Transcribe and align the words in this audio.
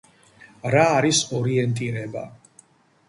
რა 0.75 0.85
არის 1.01 1.19
ორიენტირება 1.41 2.25